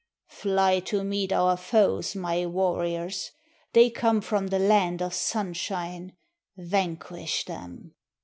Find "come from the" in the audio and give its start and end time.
3.91-4.57